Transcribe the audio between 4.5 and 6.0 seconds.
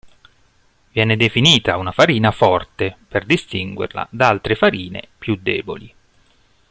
farine, più deboli.